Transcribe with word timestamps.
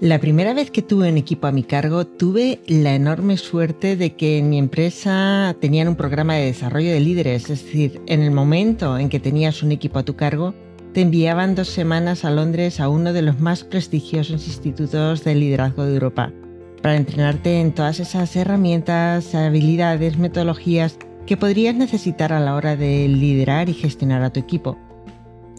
La 0.00 0.18
primera 0.18 0.54
vez 0.54 0.70
que 0.70 0.80
tuve 0.80 1.10
un 1.10 1.18
equipo 1.18 1.46
a 1.46 1.52
mi 1.52 1.62
cargo, 1.62 2.06
tuve 2.06 2.60
la 2.66 2.94
enorme 2.94 3.36
suerte 3.36 3.96
de 3.96 4.14
que 4.14 4.38
en 4.38 4.48
mi 4.48 4.58
empresa 4.58 5.54
tenían 5.60 5.88
un 5.88 5.94
programa 5.94 6.36
de 6.36 6.46
desarrollo 6.46 6.90
de 6.90 7.00
líderes, 7.00 7.50
es 7.50 7.66
decir, 7.66 8.00
en 8.06 8.22
el 8.22 8.30
momento 8.30 8.96
en 8.96 9.10
que 9.10 9.20
tenías 9.20 9.62
un 9.62 9.72
equipo 9.72 9.98
a 9.98 10.02
tu 10.02 10.16
cargo, 10.16 10.54
te 10.94 11.02
enviaban 11.02 11.54
dos 11.54 11.68
semanas 11.68 12.24
a 12.24 12.30
Londres 12.30 12.80
a 12.80 12.88
uno 12.88 13.12
de 13.12 13.20
los 13.20 13.40
más 13.40 13.62
prestigiosos 13.62 14.46
institutos 14.46 15.22
de 15.22 15.34
liderazgo 15.34 15.84
de 15.84 15.92
Europa, 15.92 16.32
para 16.80 16.96
entrenarte 16.96 17.60
en 17.60 17.74
todas 17.74 18.00
esas 18.00 18.34
herramientas, 18.36 19.34
habilidades, 19.34 20.16
metodologías 20.16 20.96
que 21.26 21.36
podrías 21.36 21.74
necesitar 21.74 22.32
a 22.32 22.40
la 22.40 22.54
hora 22.54 22.74
de 22.74 23.06
liderar 23.06 23.68
y 23.68 23.74
gestionar 23.74 24.22
a 24.22 24.30
tu 24.30 24.40
equipo. 24.40 24.78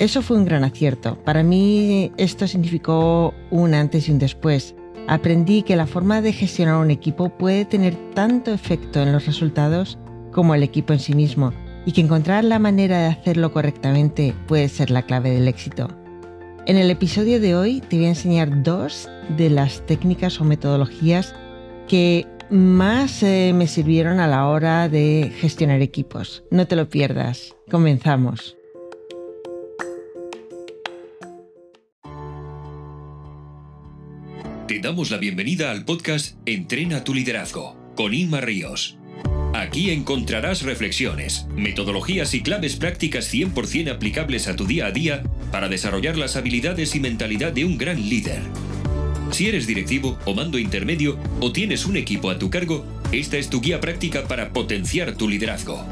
Eso 0.02 0.24
fue 0.24 0.38
un 0.38 0.46
gran 0.46 0.64
acierto. 0.64 1.16
Para 1.24 1.44
mí 1.44 2.12
esto 2.18 2.48
significó 2.48 3.36
un 3.52 3.76
antes 3.76 4.10
y 4.10 4.12
un 4.12 4.18
después. 4.18 4.74
Aprendí 5.08 5.62
que 5.62 5.76
la 5.76 5.86
forma 5.86 6.24
de 6.24 6.34
gestionar 6.34 6.78
un 6.78 6.90
equipo 6.90 7.30
puede 7.30 7.66
tener 7.66 7.96
tanto 8.16 8.52
efecto 8.52 9.00
en 9.00 9.12
los 9.12 9.28
resultados 9.28 10.00
como 10.32 10.56
el 10.56 10.64
equipo 10.64 10.92
en 10.92 10.98
sí 10.98 11.14
mismo 11.14 11.54
y 11.86 11.92
que 11.92 12.02
encontrar 12.02 12.44
la 12.44 12.58
manera 12.58 12.98
de 12.98 13.10
hacerlo 13.10 13.54
correctamente 13.54 14.34
puede 14.48 14.70
ser 14.70 14.90
la 14.90 15.04
clave 15.04 15.30
del 15.30 15.48
éxito. 15.48 15.88
En 16.66 16.78
el 16.78 16.90
episodio 16.90 17.40
de 17.40 17.54
hoy 17.54 17.82
te 17.82 17.98
voy 17.98 18.06
a 18.06 18.10
enseñar 18.10 18.64
dos 18.64 19.08
de 19.38 19.52
las 19.52 19.86
técnicas 19.86 20.42
o 20.42 20.46
metodologías 20.46 21.36
que 21.88 22.26
más 22.50 23.22
eh, 23.22 23.52
me 23.54 23.68
sirvieron 23.68 24.20
a 24.20 24.26
la 24.26 24.48
hora 24.48 24.90
de 24.90 25.32
gestionar 25.38 25.84
equipos. 25.84 26.44
No 26.50 26.66
te 26.66 26.76
lo 26.76 26.90
pierdas. 26.90 27.56
Comenzamos. 27.70 28.58
Te 34.72 34.80
damos 34.80 35.12
la 35.12 35.18
bienvenida 35.18 35.70
al 35.70 35.84
podcast 35.84 36.38
Entrena 36.46 37.04
tu 37.04 37.14
liderazgo 37.14 37.76
con 37.94 38.14
Inma 38.14 38.40
Ríos. 38.40 38.98
Aquí 39.54 39.90
encontrarás 39.90 40.62
reflexiones, 40.62 41.46
metodologías 41.58 42.34
y 42.34 42.42
claves 42.42 42.78
prácticas 42.78 43.34
100% 43.34 43.92
aplicables 43.92 44.48
a 44.48 44.56
tu 44.56 44.66
día 44.66 44.86
a 44.86 44.92
día 44.92 45.24
para 45.52 45.68
desarrollar 45.68 46.16
las 46.16 46.38
habilidades 46.38 46.96
y 46.96 47.02
mentalidad 47.02 47.52
de 47.52 47.66
un 47.66 47.78
gran 47.78 48.00
líder. 48.00 48.44
Si 49.32 49.50
eres 49.50 49.68
directivo 49.68 50.18
o 50.24 50.34
mando 50.34 50.58
intermedio 50.58 51.20
o 51.42 51.52
tienes 51.52 51.86
un 51.86 51.98
equipo 51.98 52.30
a 52.30 52.40
tu 52.40 52.50
cargo, 52.50 52.86
esta 53.12 53.36
es 53.36 53.50
tu 53.50 53.60
guía 53.60 53.82
práctica 53.82 54.26
para 54.26 54.54
potenciar 54.54 55.18
tu 55.18 55.28
liderazgo. 55.28 55.86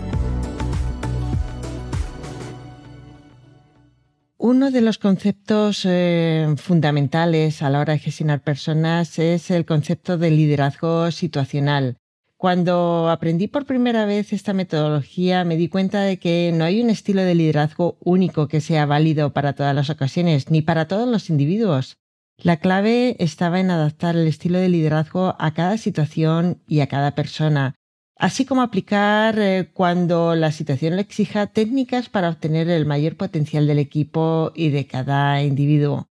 Uno 4.52 4.72
de 4.72 4.82
los 4.82 4.98
conceptos 4.98 5.84
eh, 5.86 6.56
fundamentales 6.58 7.62
a 7.62 7.70
la 7.70 7.82
hora 7.82 7.94
de 7.94 8.00
gestionar 8.00 8.42
personas 8.42 9.20
es 9.20 9.52
el 9.52 9.64
concepto 9.64 10.18
de 10.18 10.32
liderazgo 10.32 11.12
situacional. 11.12 11.98
Cuando 12.36 13.12
aprendí 13.12 13.48
por 13.48 13.68
primera 13.68 14.06
vez 14.06 14.34
esta 14.34 14.54
metodología 14.54 15.44
me 15.44 15.56
di 15.56 15.70
cuenta 15.70 16.02
de 16.02 16.18
que 16.18 16.52
no 16.52 16.64
hay 16.64 16.82
un 16.82 16.90
estilo 16.90 17.22
de 17.22 17.36
liderazgo 17.36 18.00
único 18.00 18.48
que 18.48 18.60
sea 18.60 18.88
válido 18.88 19.34
para 19.34 19.54
todas 19.54 19.76
las 19.76 19.92
ocasiones, 19.92 20.50
ni 20.50 20.64
para 20.64 20.88
todos 20.88 21.08
los 21.08 21.30
individuos. 21.30 21.98
La 22.40 22.58
clave 22.58 23.18
estaba 23.20 23.60
en 23.60 23.70
adaptar 23.70 24.16
el 24.16 24.28
estilo 24.28 24.58
de 24.58 24.70
liderazgo 24.70 25.36
a 25.38 25.54
cada 25.54 25.78
situación 25.78 26.64
y 26.68 26.80
a 26.80 26.88
cada 26.88 27.14
persona, 27.14 27.76
así 28.20 28.46
como 28.46 28.62
aplicar 28.62 29.40
eh, 29.40 29.70
cuando 29.74 30.36
la 30.36 30.52
situación 30.52 30.96
lo 30.96 31.02
exija 31.02 31.48
técnicas 31.48 32.10
para 32.10 32.30
obtener 32.30 32.70
el 32.70 32.86
mayor 32.86 33.16
potencial 33.16 33.66
del 33.66 33.80
equipo 33.80 34.52
y 34.54 34.70
de 34.70 34.86
cada 34.86 35.42
individuo. 35.42 36.10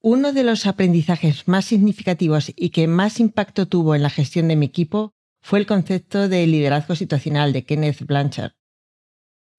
Uno 0.00 0.32
de 0.32 0.44
los 0.44 0.66
aprendizajes 0.66 1.48
más 1.48 1.64
significativos 1.64 2.52
y 2.54 2.70
que 2.70 2.86
más 2.86 3.18
impacto 3.18 3.66
tuvo 3.66 3.94
en 3.94 4.02
la 4.02 4.10
gestión 4.10 4.46
de 4.48 4.56
mi 4.56 4.66
equipo 4.66 5.12
fue 5.42 5.58
el 5.58 5.66
concepto 5.66 6.28
de 6.28 6.46
liderazgo 6.46 6.94
situacional 6.94 7.52
de 7.52 7.64
Kenneth 7.64 8.02
Blanchard. 8.02 8.52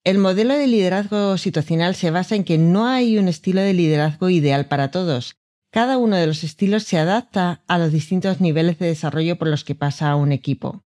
El 0.04 0.18
modelo 0.18 0.56
de 0.56 0.66
liderazgo 0.66 1.36
situacional 1.36 1.94
se 1.94 2.10
basa 2.10 2.36
en 2.36 2.44
que 2.44 2.58
no 2.58 2.86
hay 2.86 3.18
un 3.18 3.28
estilo 3.28 3.60
de 3.60 3.74
liderazgo 3.74 4.30
ideal 4.30 4.66
para 4.66 4.90
todos. 4.90 5.36
Cada 5.72 5.98
uno 5.98 6.16
de 6.16 6.26
los 6.26 6.42
estilos 6.44 6.84
se 6.84 6.96
adapta 6.96 7.64
a 7.66 7.76
los 7.76 7.92
distintos 7.92 8.40
niveles 8.40 8.78
de 8.78 8.86
desarrollo 8.86 9.36
por 9.36 9.48
los 9.48 9.64
que 9.64 9.74
pasa 9.74 10.16
un 10.16 10.32
equipo. 10.32 10.84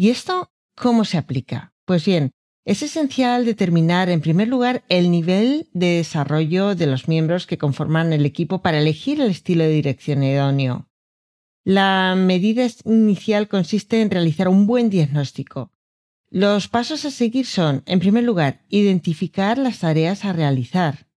¿Y 0.00 0.08
esto 0.08 0.50
cómo 0.76 1.04
se 1.04 1.18
aplica? 1.18 1.74
Pues 1.84 2.06
bien, 2.06 2.30
es 2.64 2.82
esencial 2.82 3.44
determinar 3.44 4.08
en 4.08 4.22
primer 4.22 4.48
lugar 4.48 4.82
el 4.88 5.10
nivel 5.10 5.68
de 5.74 5.96
desarrollo 5.96 6.74
de 6.74 6.86
los 6.86 7.06
miembros 7.06 7.46
que 7.46 7.58
conforman 7.58 8.14
el 8.14 8.24
equipo 8.24 8.62
para 8.62 8.78
elegir 8.78 9.20
el 9.20 9.30
estilo 9.30 9.64
de 9.64 9.72
dirección 9.72 10.22
idóneo. 10.22 10.88
La 11.64 12.14
medida 12.16 12.66
inicial 12.86 13.46
consiste 13.46 14.00
en 14.00 14.10
realizar 14.10 14.48
un 14.48 14.66
buen 14.66 14.88
diagnóstico. 14.88 15.70
Los 16.30 16.68
pasos 16.68 17.04
a 17.04 17.10
seguir 17.10 17.44
son, 17.44 17.82
en 17.84 18.00
primer 18.00 18.24
lugar, 18.24 18.64
identificar 18.70 19.58
las 19.58 19.80
tareas 19.80 20.24
a 20.24 20.32
realizar. 20.32 21.08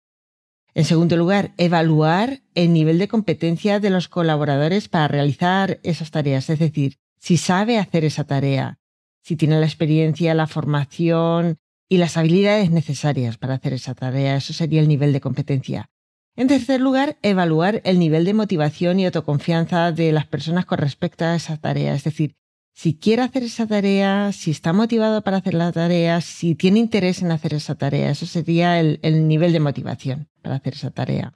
En 0.75 0.85
segundo 0.85 1.17
lugar, 1.17 1.55
evaluar 1.57 2.43
el 2.57 2.73
nivel 2.73 2.99
de 2.99 3.07
competencia 3.07 3.79
de 3.79 3.91
los 3.91 4.09
colaboradores 4.09 4.89
para 4.89 5.07
realizar 5.07 5.79
esas 5.85 6.11
tareas, 6.11 6.51
es 6.51 6.59
decir, 6.59 6.99
si 7.23 7.37
sabe 7.37 7.79
hacer 7.79 8.05
esa 8.05 8.25
tarea, 8.25 8.81
si 9.23 9.37
tiene 9.37 9.61
la 9.61 9.67
experiencia, 9.67 10.35
la 10.35 10.49
formación 10.49 11.59
y 11.89 11.99
las 11.99 12.17
habilidades 12.17 12.73
necesarias 12.73 13.39
para 13.39 13.55
hacer 13.55 13.75
esa 13.75 13.95
tarea. 13.95 14.35
Eso 14.35 14.53
sería 14.53 14.81
el 14.81 14.89
nivel 14.89 15.13
de 15.13 15.21
competencia. 15.21 15.89
En 16.35 16.49
tercer 16.49 16.81
lugar, 16.81 17.19
evaluar 17.23 17.81
el 17.85 18.01
nivel 18.01 18.25
de 18.25 18.35
motivación 18.35 18.99
y 18.99 19.07
autoconfianza 19.07 19.93
de 19.93 20.11
las 20.11 20.27
personas 20.27 20.65
con 20.65 20.79
respecto 20.79 21.25
a 21.25 21.37
esa 21.37 21.57
tarea. 21.59 21.95
Es 21.95 22.03
decir, 22.03 22.35
si 22.75 22.99
quiere 22.99 23.23
hacer 23.23 23.45
esa 23.45 23.69
tarea, 23.69 24.33
si 24.33 24.51
está 24.51 24.73
motivado 24.73 25.23
para 25.23 25.37
hacer 25.37 25.55
la 25.55 25.71
tarea, 25.71 26.21
si 26.23 26.57
tiene 26.57 26.81
interés 26.81 27.23
en 27.23 27.31
hacer 27.31 27.55
esa 27.55 27.77
tarea. 27.77 28.11
Eso 28.11 28.27
sería 28.27 28.81
el, 28.81 28.99
el 29.03 29.29
nivel 29.29 29.53
de 29.53 29.61
motivación 29.61 30.29
para 30.43 30.57
hacer 30.57 30.75
esa 30.75 30.91
tarea. 30.91 31.35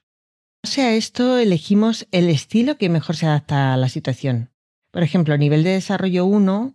O 0.64 0.66
sea, 0.66 0.94
esto 0.94 1.38
elegimos 1.38 2.08
el 2.10 2.28
estilo 2.28 2.76
que 2.76 2.88
mejor 2.88 3.14
se 3.14 3.26
adapta 3.26 3.72
a 3.72 3.76
la 3.76 3.88
situación. 3.88 4.50
Por 4.96 5.02
ejemplo, 5.02 5.34
a 5.34 5.36
nivel 5.36 5.62
de 5.62 5.72
desarrollo 5.72 6.24
1 6.24 6.74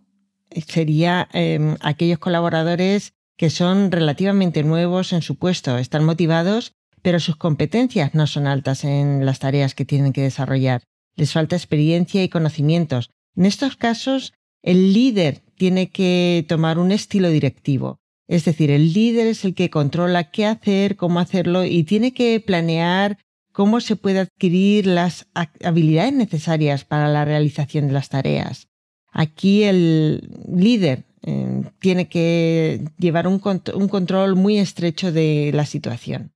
eh, 0.50 0.60
sería 0.60 1.28
em, 1.32 1.76
aquellos 1.80 2.20
colaboradores 2.20 3.14
que 3.36 3.50
son 3.50 3.90
relativamente 3.90 4.62
nuevos 4.62 5.12
en 5.12 5.22
su 5.22 5.34
puesto, 5.34 5.76
están 5.76 6.04
motivados, 6.04 6.72
pero 7.02 7.18
sus 7.18 7.34
competencias 7.34 8.14
no 8.14 8.28
son 8.28 8.46
altas 8.46 8.84
en 8.84 9.26
las 9.26 9.40
tareas 9.40 9.74
que 9.74 9.84
tienen 9.84 10.12
que 10.12 10.22
desarrollar. 10.22 10.84
Les 11.16 11.32
falta 11.32 11.56
experiencia 11.56 12.22
y 12.22 12.28
conocimientos. 12.28 13.10
En 13.34 13.44
estos 13.44 13.74
casos, 13.74 14.34
el 14.62 14.92
líder 14.92 15.42
tiene 15.56 15.90
que 15.90 16.46
tomar 16.48 16.78
un 16.78 16.92
estilo 16.92 17.28
directivo. 17.28 17.98
Es 18.28 18.44
decir, 18.44 18.70
el 18.70 18.92
líder 18.92 19.26
es 19.26 19.44
el 19.44 19.56
que 19.56 19.68
controla 19.68 20.30
qué 20.30 20.46
hacer, 20.46 20.94
cómo 20.94 21.18
hacerlo 21.18 21.64
y 21.64 21.82
tiene 21.82 22.14
que 22.14 22.38
planear 22.38 23.18
cómo 23.52 23.80
se 23.80 23.96
puede 23.96 24.20
adquirir 24.20 24.86
las 24.86 25.26
habilidades 25.62 26.12
necesarias 26.12 26.84
para 26.84 27.08
la 27.08 27.24
realización 27.24 27.86
de 27.86 27.92
las 27.92 28.08
tareas. 28.08 28.68
Aquí 29.12 29.64
el 29.64 30.30
líder 30.48 31.04
eh, 31.22 31.62
tiene 31.78 32.08
que 32.08 32.84
llevar 32.98 33.28
un, 33.28 33.38
control 33.38 34.36
muy 34.36 34.58
estrecho 34.58 35.12
de 35.12 35.50
la 35.54 35.66
situación. 35.66 36.32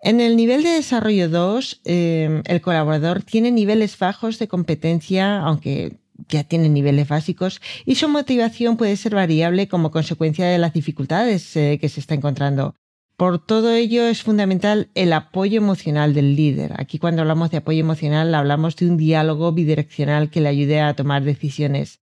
En 0.00 0.20
el 0.20 0.36
nivel 0.36 0.62
de 0.62 0.70
desarrollo 0.70 1.28
2, 1.28 1.82
eh, 1.84 2.42
el 2.46 2.60
colaborador 2.60 3.22
tiene 3.22 3.50
niveles 3.50 3.98
bajos 3.98 4.38
de 4.38 4.48
competencia, 4.48 5.40
aunque 5.40 5.98
ya 6.28 6.44
tiene 6.44 6.68
niveles 6.68 7.08
básicos, 7.08 7.60
y 7.84 7.96
su 7.96 8.08
motivación 8.08 8.76
puede 8.76 8.96
ser 8.96 9.14
variable 9.14 9.68
como 9.68 9.90
consecuencia 9.90 10.46
de 10.46 10.58
las 10.58 10.72
dificultades 10.72 11.54
eh, 11.56 11.78
que 11.80 11.88
se 11.88 12.00
está 12.00 12.14
encontrando. 12.14 12.74
Por 13.18 13.44
todo 13.44 13.72
ello 13.72 14.06
es 14.06 14.22
fundamental 14.22 14.92
el 14.94 15.12
apoyo 15.12 15.58
emocional 15.58 16.14
del 16.14 16.36
líder. 16.36 16.74
Aquí 16.76 17.00
cuando 17.00 17.22
hablamos 17.22 17.50
de 17.50 17.56
apoyo 17.56 17.80
emocional 17.80 18.32
hablamos 18.32 18.76
de 18.76 18.88
un 18.88 18.96
diálogo 18.96 19.50
bidireccional 19.50 20.30
que 20.30 20.40
le 20.40 20.48
ayude 20.48 20.80
a 20.80 20.94
tomar 20.94 21.24
decisiones. 21.24 21.98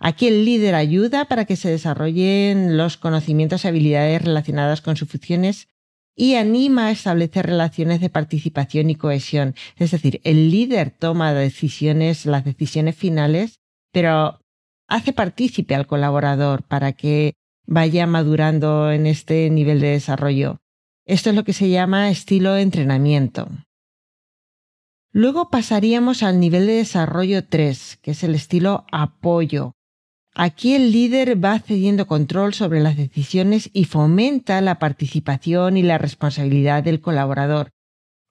Aquí 0.00 0.26
el 0.26 0.44
líder 0.44 0.74
ayuda 0.74 1.26
para 1.26 1.44
que 1.44 1.54
se 1.54 1.70
desarrollen 1.70 2.76
los 2.76 2.96
conocimientos 2.96 3.64
y 3.64 3.68
habilidades 3.68 4.22
relacionadas 4.22 4.80
con 4.80 4.96
sus 4.96 5.08
funciones 5.08 5.68
y 6.16 6.34
anima 6.34 6.86
a 6.86 6.90
establecer 6.90 7.46
relaciones 7.46 8.00
de 8.00 8.10
participación 8.10 8.90
y 8.90 8.96
cohesión. 8.96 9.54
Es 9.76 9.92
decir, 9.92 10.20
el 10.24 10.50
líder 10.50 10.90
toma 10.90 11.32
decisiones, 11.32 12.26
las 12.26 12.44
decisiones 12.44 12.96
finales, 12.96 13.60
pero 13.92 14.40
hace 14.88 15.12
partícipe 15.12 15.76
al 15.76 15.86
colaborador 15.86 16.64
para 16.64 16.92
que 16.92 17.34
vaya 17.66 18.06
madurando 18.06 18.90
en 18.90 19.06
este 19.06 19.50
nivel 19.50 19.80
de 19.80 19.88
desarrollo. 19.88 20.58
Esto 21.04 21.30
es 21.30 21.36
lo 21.36 21.44
que 21.44 21.52
se 21.52 21.68
llama 21.68 22.10
estilo 22.10 22.54
de 22.54 22.62
entrenamiento. 22.62 23.48
Luego 25.12 25.48
pasaríamos 25.48 26.22
al 26.22 26.40
nivel 26.40 26.66
de 26.66 26.74
desarrollo 26.74 27.46
3, 27.46 28.00
que 28.02 28.10
es 28.10 28.22
el 28.22 28.34
estilo 28.34 28.84
apoyo. 28.92 29.72
Aquí 30.34 30.74
el 30.74 30.92
líder 30.92 31.42
va 31.42 31.58
cediendo 31.58 32.06
control 32.06 32.52
sobre 32.52 32.80
las 32.80 32.98
decisiones 32.98 33.70
y 33.72 33.86
fomenta 33.86 34.60
la 34.60 34.78
participación 34.78 35.78
y 35.78 35.82
la 35.82 35.96
responsabilidad 35.96 36.82
del 36.82 37.00
colaborador. 37.00 37.70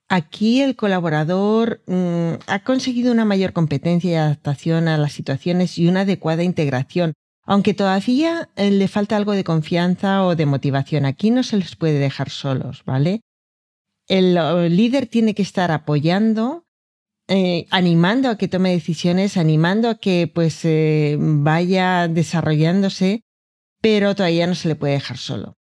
aquí 0.08 0.62
el 0.62 0.76
colaborador 0.76 1.82
mm, 1.88 2.34
ha 2.46 2.60
conseguido 2.64 3.12
una 3.12 3.26
mayor 3.26 3.54
competencia 3.54 4.12
y 4.12 4.14
adaptación 4.14 4.88
a 4.88 5.00
las 5.00 5.14
situaciones 5.14 5.80
y 5.80 5.88
una 5.88 6.02
adecuada 6.02 6.44
integración, 6.44 7.14
aunque 7.46 7.74
todavía 7.74 8.50
eh, 8.56 8.72
le 8.72 8.88
falta 8.88 9.16
algo 9.16 9.34
de 9.34 9.44
confianza 9.44 10.24
o 10.26 10.36
de 10.36 10.46
motivación. 10.46 11.06
Aquí 11.06 11.32
no 11.32 11.44
se 11.44 11.58
les 11.58 11.76
puede 11.76 12.00
dejar 12.00 12.30
solos, 12.30 12.84
¿vale? 12.86 13.22
El, 14.08 14.36
líder 14.76 15.08
tiene 15.08 15.34
que 15.34 15.42
estar 15.42 15.72
apoyando, 15.72 16.66
eh, 17.28 17.66
animando 17.72 18.30
a 18.30 18.38
que 18.38 18.48
tome 18.48 18.72
decisiones, 18.72 19.38
animando 19.38 19.90
a 19.90 19.96
que 19.96 20.32
pues 20.34 20.64
eh, 20.64 21.18
vaya 21.20 22.08
desarrollándose, 22.08 23.24
pero 23.82 24.16
todavía 24.16 24.48
no 24.48 24.56
se 24.56 24.68
le 24.68 24.76
puede 24.76 24.94
dejar 24.94 25.18
solo. 25.18 25.56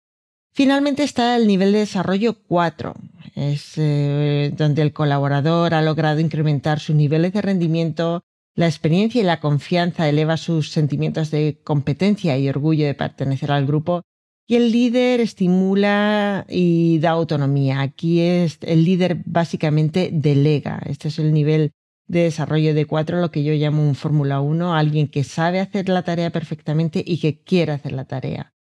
Finalmente 0.53 1.03
está 1.03 1.35
el 1.35 1.47
nivel 1.47 1.73
de 1.73 1.79
desarrollo 1.79 2.41
4, 2.47 2.93
es 3.35 3.73
eh, 3.77 4.53
donde 4.55 4.83
el 4.83 4.93
colaborador 4.93 5.73
ha 5.73 5.81
logrado 5.81 6.19
incrementar 6.21 6.79
sus 6.79 6.95
niveles 6.95 7.33
de 7.33 7.41
rendimiento, 7.41 8.23
la 8.55 8.67
experiencia 8.67 9.21
y 9.21 9.25
la 9.25 9.39
confianza 9.39 10.07
eleva 10.07 10.37
sus 10.37 10.71
sentimientos 10.71 11.29
de 11.29 11.61
competencia 11.63 12.37
y 12.37 12.49
orgullo 12.49 12.85
de 12.85 12.93
pertenecer 12.93 13.51
al 13.51 13.65
grupo 13.65 14.01
y 14.47 14.55
el 14.55 14.71
líder 14.71 15.21
estimula 15.21 16.45
y 16.47 16.99
da 16.99 17.11
autonomía. 17.11 17.81
Aquí 17.81 18.21
es 18.21 18.59
el 18.61 18.85
líder 18.85 19.23
básicamente 19.25 20.09
delega. 20.13 20.81
Este 20.85 21.07
es 21.07 21.19
el 21.19 21.33
nivel 21.33 21.71
de 22.07 22.21
desarrollo 22.21 22.73
de 22.73 22.85
4, 22.85 23.19
lo 23.19 23.31
que 23.31 23.43
yo 23.43 23.53
llamo 23.53 23.81
un 23.81 23.95
Fórmula 23.95 24.39
1, 24.39 24.75
alguien 24.75 25.07
que 25.07 25.23
sabe 25.23 25.59
hacer 25.59 25.89
la 25.89 26.03
tarea 26.03 26.29
perfectamente 26.29 27.03
y 27.05 27.19
que 27.19 27.41
quiere 27.41 27.71
hacer 27.71 27.93
la 27.93 28.05
tarea. 28.05 28.53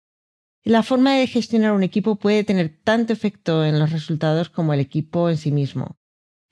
La 0.65 0.85
forma 0.85 1.15
de 1.17 1.27
gestionar 1.27 1.73
un 1.73 1.83
equipo 1.83 2.17
puede 2.17 2.45
tener 2.45 2.81
tanto 2.85 3.13
efecto 3.13 3.65
en 3.65 3.81
los 3.81 3.91
resultados 3.91 4.49
como 4.49 4.73
el 4.73 4.81
equipo 4.81 5.29
en 5.29 5.37
sí 5.37 5.51
mismo. 5.51 5.97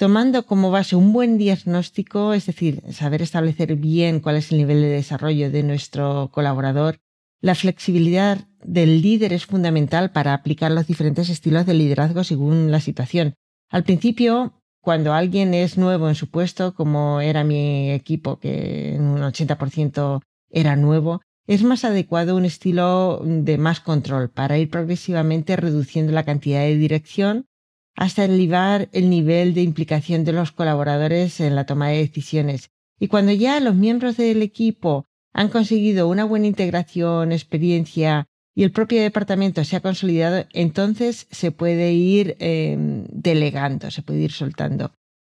Tomando 0.01 0.47
como 0.47 0.71
base 0.71 0.97
un 0.97 1.13
buen 1.13 1.37
diagnóstico, 1.37 2.33
es 2.33 2.47
decir, 2.47 2.83
saber 2.91 3.21
establecer 3.21 3.77
bien 3.77 4.21
cuál 4.21 4.37
es 4.37 4.51
el 4.51 4.57
nivel 4.57 4.81
de 4.81 4.89
desarrollo 4.89 5.51
de 5.51 5.63
nuestro 5.63 6.31
colaborador, 6.33 7.01
la 7.43 7.55
flexibilidad 7.55 8.49
del 8.65 9.03
líder 9.03 9.35
es 9.35 9.45
fundamental 9.45 10.11
para 10.11 10.33
aplicar 10.33 10.71
los 10.71 10.87
diferentes 10.87 11.29
estilos 11.29 11.67
de 11.67 11.75
liderazgo 11.75 12.25
según 12.25 12.71
la 12.71 12.81
situación. 12.81 13.35
Al 13.69 13.85
principio, 13.85 14.55
cuando 14.81 15.13
alguien 15.13 15.53
es 15.53 15.77
nuevo 15.77 16.09
en 16.09 16.15
su 16.15 16.31
puesto, 16.31 16.73
como 16.73 17.21
era 17.21 17.45
mi 17.45 17.91
equipo, 17.91 18.39
que 18.39 18.95
en 18.95 19.03
un 19.03 19.21
80% 19.21 20.23
era 20.49 20.77
nuevo, 20.77 21.21
es 21.47 21.63
más 21.63 21.85
adecuado 21.85 22.37
un 22.37 22.47
estilo 22.47 23.21
de 23.23 23.59
más 23.59 23.81
control 23.81 24.31
para 24.31 24.57
ir 24.57 24.71
progresivamente 24.71 25.57
reduciendo 25.57 26.11
la 26.13 26.25
cantidad 26.25 26.61
de 26.61 26.79
dirección 26.79 27.50
hasta 28.01 28.25
elevar 28.25 28.89
el 28.93 29.11
nivel 29.11 29.53
de 29.53 29.61
implicación 29.61 30.25
de 30.25 30.33
los 30.33 30.53
colaboradores 30.53 31.39
en 31.39 31.55
la 31.55 31.67
toma 31.67 31.89
de 31.89 31.99
decisiones. 31.99 32.71
Y 32.99 33.09
cuando 33.09 33.31
ya 33.31 33.61
los 33.61 33.75
miembros 33.75 34.17
del 34.17 34.41
equipo 34.41 35.05
han 35.35 35.51
conseguido 35.51 36.09
una 36.09 36.25
buena 36.25 36.47
integración, 36.47 37.31
experiencia 37.31 38.27
y 38.55 38.63
el 38.63 38.73
propio 38.73 39.03
departamento 39.03 39.63
se 39.65 39.77
ha 39.77 39.81
consolidado, 39.81 40.47
entonces 40.55 41.27
se 41.31 41.53
puede 41.53 41.93
ir 41.93 42.37
em, 42.39 43.05
delegando, 43.11 43.91
se 43.91 44.01
puede 44.01 44.21
ir 44.21 44.33
soltando. 44.33 44.93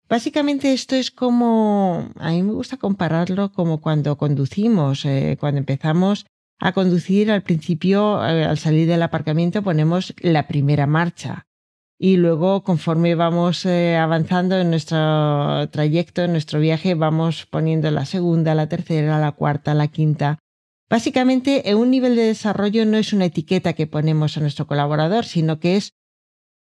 Básicamente 0.09 0.73
esto 0.73 0.97
es 0.97 1.13
como, 1.13 2.11
a 2.17 2.31
mí 2.33 2.43
me 2.43 2.53
gusta 2.53 2.79
compararlo 2.79 3.53
como 3.53 3.81
cuando 3.81 4.19
conducimos, 4.19 5.05
eh, 5.05 5.37
cuando 5.39 5.59
empezamos 5.59 6.27
a 6.59 6.73
conducir 6.73 7.31
al 7.31 7.45
principio, 7.45 8.27
eh, 8.27 8.45
al 8.45 8.59
salir 8.59 8.89
del 8.89 9.05
aparcamiento 9.05 9.63
ponemos 9.63 10.15
la 10.21 10.49
primera 10.49 10.89
marcha 10.89 11.47
y 11.99 12.17
luego 12.17 12.63
conforme 12.63 13.15
vamos 13.15 13.65
eh, 13.65 13.97
avanzando 13.97 14.59
en 14.59 14.71
nuestro 14.71 15.69
trayecto, 15.71 16.23
en 16.23 16.33
nuestro 16.33 16.61
viaje, 16.61 16.95
vamos 16.95 17.47
poniendo 17.47 17.91
la 17.91 18.05
segunda, 18.05 18.55
la 18.55 18.69
tercera, 18.69 19.19
la 19.19 19.33
cuarta, 19.33 19.75
la 19.75 19.89
quinta. 19.89 20.39
Básicamente, 20.89 21.75
un 21.75 21.91
nivel 21.91 22.15
de 22.15 22.23
desarrollo 22.23 22.85
no 22.87 22.97
es 22.97 23.13
una 23.13 23.25
etiqueta 23.25 23.73
que 23.73 23.87
ponemos 23.87 24.37
a 24.37 24.41
nuestro 24.41 24.67
colaborador, 24.67 25.25
sino 25.25 25.59
que 25.59 25.77
es 25.77 25.91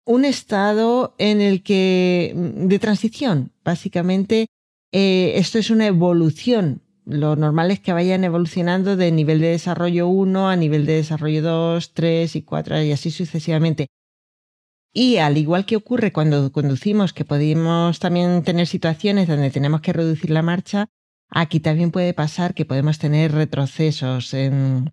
un 0.04 0.24
estado 0.24 1.14
en 1.18 1.40
el 1.40 1.62
que 1.62 2.32
mm, 2.34 2.66
de 2.66 2.78
transición. 2.78 3.52
Básicamente, 3.62 4.46
eh, 4.92 5.34
esto 5.36 5.58
es 5.58 5.70
una 5.70 5.86
evolución. 5.86 6.82
Lo 7.04 7.36
normal 7.36 7.70
es 7.70 7.80
que 7.80 7.92
vayan 7.92 8.24
evolucionando 8.24 8.96
de 8.96 9.12
nivel 9.12 9.40
de 9.40 9.48
desarrollo 9.48 10.08
1 10.08 10.48
a 10.48 10.56
nivel 10.56 10.86
de 10.86 10.94
desarrollo 10.94 11.42
2, 11.42 11.94
3 11.94 12.36
y 12.36 12.42
4 12.42 12.82
y 12.82 12.92
así 12.92 13.10
sucesivamente. 13.10 13.88
Y 14.92 15.18
al 15.18 15.36
igual 15.36 15.66
que 15.66 15.76
ocurre 15.76 16.12
cuando 16.12 16.50
conducimos, 16.50 17.12
que 17.12 17.24
podemos 17.24 18.00
también 18.00 18.42
tener 18.42 18.66
situaciones 18.66 19.28
donde 19.28 19.50
tenemos 19.50 19.80
que 19.80 19.92
reducir 19.92 20.30
la 20.30 20.42
marcha, 20.42 20.88
aquí 21.28 21.60
también 21.60 21.92
puede 21.92 22.12
pasar 22.12 22.54
que 22.54 22.64
podemos 22.64 22.98
tener 22.98 23.32
retrocesos 23.32 24.34
en, 24.34 24.92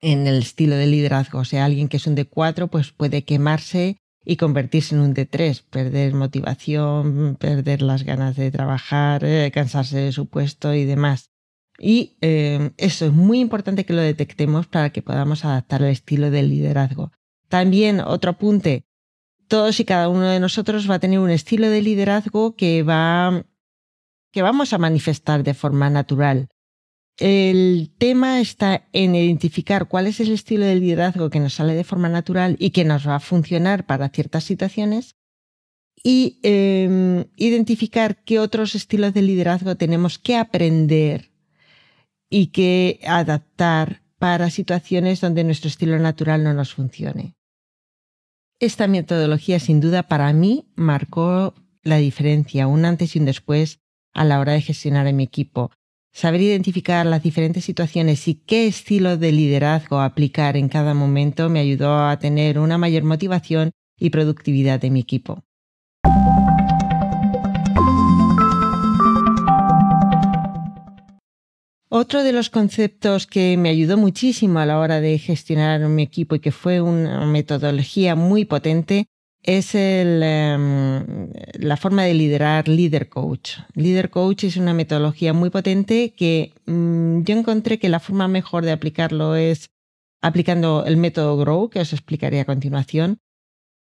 en 0.00 0.26
el 0.26 0.38
estilo 0.38 0.76
de 0.76 0.86
liderazgo. 0.86 1.40
O 1.40 1.44
sea, 1.44 1.66
alguien 1.66 1.88
que 1.88 1.98
es 1.98 2.06
un 2.06 2.16
D4 2.16 2.70
pues 2.70 2.92
puede 2.92 3.24
quemarse 3.24 3.98
y 4.24 4.36
convertirse 4.36 4.94
en 4.94 5.00
un 5.02 5.14
D3, 5.14 5.64
perder 5.68 6.14
motivación, 6.14 7.36
perder 7.38 7.82
las 7.82 8.04
ganas 8.04 8.36
de 8.36 8.50
trabajar, 8.50 9.24
eh, 9.24 9.50
cansarse 9.52 9.98
de 9.98 10.12
su 10.12 10.26
puesto 10.26 10.74
y 10.74 10.84
demás. 10.84 11.30
Y 11.78 12.18
eh, 12.20 12.72
eso 12.76 13.06
es 13.06 13.12
muy 13.12 13.40
importante 13.40 13.84
que 13.84 13.94
lo 13.94 14.02
detectemos 14.02 14.66
para 14.66 14.90
que 14.90 15.00
podamos 15.00 15.44
adaptar 15.44 15.82
el 15.82 15.88
estilo 15.88 16.30
del 16.30 16.50
liderazgo. 16.50 17.12
También 17.48 18.00
otro 18.00 18.32
apunte, 18.32 18.84
todos 19.50 19.80
y 19.80 19.84
cada 19.84 20.08
uno 20.08 20.28
de 20.28 20.40
nosotros 20.40 20.88
va 20.88 20.94
a 20.94 20.98
tener 21.00 21.18
un 21.18 21.28
estilo 21.28 21.68
de 21.68 21.82
liderazgo 21.82 22.56
que 22.56 22.82
va 22.82 23.44
que 24.32 24.42
vamos 24.42 24.72
a 24.72 24.78
manifestar 24.78 25.42
de 25.42 25.54
forma 25.54 25.90
natural. 25.90 26.48
El 27.18 27.90
tema 27.98 28.40
está 28.40 28.88
en 28.92 29.16
identificar 29.16 29.88
cuál 29.88 30.06
es 30.06 30.20
el 30.20 30.30
estilo 30.30 30.64
de 30.64 30.76
liderazgo 30.76 31.30
que 31.30 31.40
nos 31.40 31.54
sale 31.54 31.74
de 31.74 31.84
forma 31.84 32.08
natural 32.08 32.56
y 32.60 32.70
que 32.70 32.84
nos 32.84 33.06
va 33.06 33.16
a 33.16 33.20
funcionar 33.20 33.84
para 33.86 34.08
ciertas 34.08 34.44
situaciones 34.44 35.16
y 36.02 36.38
em, 36.44 37.24
identificar 37.36 38.22
qué 38.24 38.38
otros 38.38 38.76
estilos 38.76 39.12
de 39.12 39.22
liderazgo 39.22 39.74
tenemos 39.74 40.18
que 40.18 40.36
aprender 40.36 41.32
y 42.30 42.46
que 42.46 43.00
adaptar 43.04 44.02
para 44.18 44.48
situaciones 44.48 45.20
donde 45.20 45.42
nuestro 45.42 45.68
estilo 45.68 45.98
natural 45.98 46.44
no 46.44 46.54
nos 46.54 46.72
funcione. 46.72 47.34
Esta 48.60 48.86
metodología 48.86 49.58
sin 49.58 49.80
duda 49.80 50.04
para 50.04 50.32
mí 50.32 50.70
marcó 50.76 51.54
la 51.82 51.96
diferencia, 51.96 52.68
un 52.68 52.84
antes 52.84 53.16
y 53.16 53.18
un 53.18 53.24
después 53.24 53.80
a 54.12 54.24
la 54.24 54.38
hora 54.38 54.52
de 54.52 54.60
gestionar 54.60 55.06
en 55.06 55.16
mi 55.16 55.24
equipo 55.24 55.70
Saber 56.12 56.40
identificar 56.40 57.06
las 57.06 57.22
diferentes 57.22 57.64
situaciones 57.64 58.26
y 58.26 58.34
qué 58.34 58.66
estilo 58.66 59.16
de 59.16 59.30
liderazgo 59.30 60.00
aplicar 60.00 60.56
en 60.56 60.68
cada 60.68 60.92
momento 60.92 61.48
me 61.48 61.60
ayudó 61.60 62.08
a 62.08 62.18
tener 62.18 62.58
una 62.58 62.78
mayor 62.78 63.04
motivación 63.04 63.70
y 63.96 64.10
productividad 64.10 64.80
de 64.80 64.90
mi 64.90 65.00
equipo. 65.00 65.44
Otro 71.92 72.22
de 72.22 72.32
los 72.32 72.50
conceptos 72.50 73.26
que 73.26 73.56
me 73.56 73.68
ayudó 73.68 73.96
muchísimo 73.96 74.60
a 74.60 74.66
la 74.66 74.78
hora 74.78 75.00
de 75.00 75.18
gestionar 75.18 75.80
mi 75.88 76.04
equipo 76.04 76.36
y 76.36 76.40
que 76.40 76.52
fue 76.52 76.80
una 76.80 77.26
metodología 77.26 78.14
muy 78.14 78.44
potente 78.44 79.06
es 79.42 79.74
em, 79.74 81.32
la 81.54 81.76
forma 81.76 82.04
de 82.04 82.14
liderar 82.14 82.68
Leader 82.68 83.08
Coach. 83.08 83.58
Leader 83.74 84.08
Coach 84.08 84.44
es 84.44 84.56
una 84.56 84.72
metodología 84.72 85.32
muy 85.32 85.50
potente 85.50 86.14
que 86.16 86.52
mm, 86.66 87.22
yo 87.22 87.36
encontré 87.36 87.80
que 87.80 87.88
la 87.88 87.98
forma 87.98 88.28
mejor 88.28 88.64
de 88.64 88.70
aplicarlo 88.70 89.34
es 89.34 89.70
aplicando 90.22 90.84
el 90.86 90.96
método 90.96 91.36
Grow, 91.38 91.70
que 91.70 91.80
os 91.80 91.92
explicaré 91.92 92.38
a 92.38 92.44
continuación, 92.44 93.18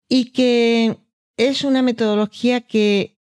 y 0.09 0.33
que 0.33 0.97
es 1.37 1.63
una 1.63 1.83
metodología 1.83 2.63
que, 2.63 3.19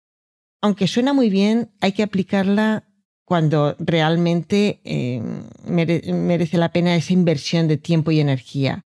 aunque 0.62 0.86
suena 0.86 1.12
muy 1.12 1.28
bien, 1.28 1.72
hay 1.82 1.92
que 1.92 2.02
aplicarla 2.02 2.87
cuando 3.28 3.76
realmente 3.78 4.80
em, 4.84 5.44
merece 5.66 6.56
la 6.56 6.72
pena 6.72 6.96
esa 6.96 7.12
inversión 7.12 7.68
de 7.68 7.76
tiempo 7.76 8.10
y 8.10 8.20
energía. 8.20 8.80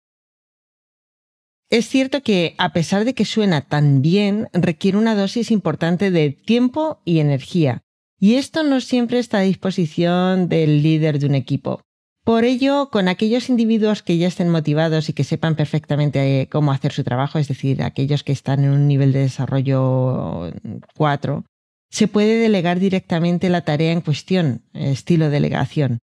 Es 1.69 1.89
cierto 1.89 2.23
que, 2.23 2.55
a 2.57 2.71
pesar 2.71 3.03
de 3.03 3.13
que 3.13 3.25
suena 3.25 3.59
tan 3.59 4.01
bien, 4.01 4.47
requiere 4.53 4.97
una 4.97 5.13
dosis 5.13 5.51
importante 5.51 6.09
de 6.09 6.31
tiempo 6.31 7.01
y 7.03 7.19
energía, 7.19 7.81
y 8.17 8.35
esto 8.35 8.63
no 8.63 8.79
siempre 8.79 9.19
está 9.19 9.39
a 9.39 9.41
disposición 9.41 10.47
del 10.47 10.83
líder 10.83 11.19
de 11.19 11.27
un 11.27 11.35
equipo. 11.35 11.81
Por 12.23 12.45
ello, 12.45 12.89
con 12.91 13.09
aquellos 13.09 13.49
individuos 13.49 14.03
que 14.03 14.17
ya 14.17 14.27
estén 14.29 14.49
motivados 14.49 15.09
y 15.09 15.13
que 15.13 15.25
sepan 15.25 15.55
perfectamente 15.55 16.41
eh, 16.41 16.47
cómo 16.47 16.71
hacer 16.71 16.93
su 16.93 17.03
trabajo, 17.03 17.39
es 17.39 17.49
decir, 17.49 17.83
aquellos 17.83 18.23
que 18.23 18.31
están 18.31 18.63
en 18.63 18.71
un 18.71 18.87
nivel 18.87 19.11
de 19.11 19.19
desarrollo 19.19 20.51
4, 20.95 21.43
se 21.89 22.07
puede 22.07 22.37
delegar 22.37 22.79
directamente 22.79 23.49
la 23.49 23.61
tarea 23.61 23.91
en 23.91 24.01
cuestión, 24.01 24.63
estilo 24.73 25.29
delegación. 25.29 25.99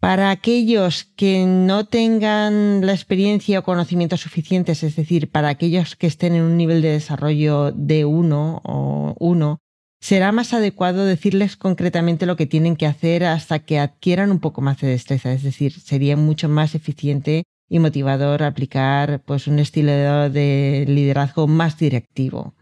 Para 0.00 0.30
aquellos 0.30 1.04
que 1.16 1.46
no 1.46 1.86
tengan 1.86 2.84
la 2.84 2.92
experiencia 2.92 3.58
o 3.58 3.62
conocimientos 3.62 4.20
suficientes, 4.20 4.82
es 4.82 4.94
decir, 4.94 5.30
para 5.30 5.48
aquellos 5.48 5.96
que 5.96 6.06
estén 6.06 6.34
en 6.34 6.42
un 6.42 6.56
nivel 6.56 6.82
de 6.82 6.90
desarrollo 6.90 7.72
de 7.72 8.04
1 8.04 8.60
o 8.62 9.14
1, 9.18 9.58
será 10.00 10.32
más 10.32 10.52
adecuado 10.52 11.06
decirles 11.06 11.56
concretamente 11.56 12.26
lo 12.26 12.36
que 12.36 12.46
tienen 12.46 12.76
que 12.76 12.86
hacer 12.86 13.24
hasta 13.24 13.60
que 13.60 13.78
adquieran 13.78 14.30
un 14.30 14.40
poco 14.40 14.60
más 14.60 14.80
de 14.80 14.88
destreza. 14.88 15.32
Es 15.32 15.42
decir, 15.42 15.72
sería 15.72 16.16
mucho 16.16 16.48
más 16.48 16.74
eficiente 16.74 17.44
y 17.68 17.78
motivador 17.78 18.42
aplicar 18.42 19.22
pues, 19.24 19.46
un 19.46 19.58
estilo 19.58 20.28
de 20.30 20.84
liderazgo 20.86 21.46
más 21.46 21.78
directivo. 21.78 22.54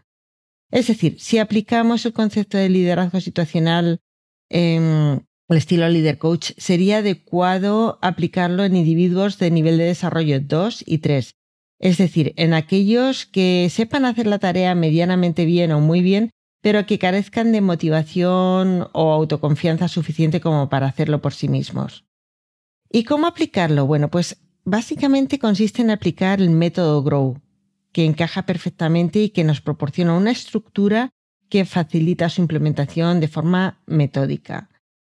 Es 0.71 0.87
decir, 0.87 1.19
si 1.19 1.37
aplicamos 1.37 2.05
el 2.05 2.13
concepto 2.13 2.57
de 2.57 2.69
liderazgo 2.69 3.21
situacional 3.21 3.99
en 4.49 5.25
el 5.47 5.57
estilo 5.57 5.87
Leader 5.87 6.17
Coach, 6.17 6.51
sería 6.57 6.97
adecuado 6.97 7.99
aplicarlo 8.01 8.63
en 8.63 8.75
individuos 8.75 9.37
de 9.37 9.51
nivel 9.51 9.77
de 9.77 9.85
desarrollo 9.85 10.39
2 10.39 10.83
y 10.87 10.97
3. 10.99 11.35
Es 11.79 11.97
decir, 11.97 12.33
en 12.37 12.53
aquellos 12.53 13.25
que 13.25 13.67
sepan 13.69 14.05
hacer 14.05 14.27
la 14.27 14.39
tarea 14.39 14.75
medianamente 14.75 15.45
bien 15.45 15.71
o 15.71 15.81
muy 15.81 16.01
bien, 16.01 16.31
pero 16.61 16.85
que 16.87 16.97
carezcan 16.97 17.51
de 17.51 17.61
motivación 17.61 18.87
o 18.93 19.11
autoconfianza 19.11 19.87
suficiente 19.87 20.41
como 20.41 20.67
para 20.67 20.87
hacerlo 20.87 21.21
por 21.21 21.33
sí 21.33 21.47
mismos. 21.47 22.05
¿Y 22.91 23.03
cómo 23.03 23.27
aplicarlo? 23.27 23.85
Bueno, 23.85 24.09
pues 24.09 24.41
básicamente 24.63 25.37
consiste 25.37 25.83
en 25.83 25.91
aplicar 25.91 26.41
el 26.41 26.49
método 26.49 27.03
GROW, 27.03 27.39
que 27.95 28.03
encaja 28.03 28.45
perfectamente 28.45 29.19
y 29.19 29.29
que 29.29 29.45
nos 29.45 29.61
proporciona 29.61 30.17
una 30.17 30.31
estructura 30.31 31.11
que 31.49 31.63
facilita 31.63 32.27
su 32.27 32.41
implementación 32.41 33.21
de 33.21 33.29
forma 33.29 33.81
metódica. 33.85 34.69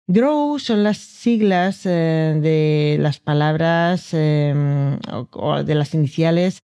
GROW 0.08 0.58
son 0.58 0.84
las 0.84 0.98
siglas 0.98 1.86
eh, 1.86 2.38
de 2.38 2.98
las 3.00 3.18
palabras 3.18 4.12
em, 4.12 4.98
o, 5.32 5.62
de 5.64 5.74
las 5.74 5.94
iniciales 5.94 6.58